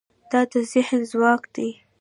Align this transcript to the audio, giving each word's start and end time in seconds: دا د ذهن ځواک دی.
دا 0.31 0.41
د 0.51 0.53
ذهن 0.71 1.01
ځواک 1.11 1.43
دی. 1.55 1.69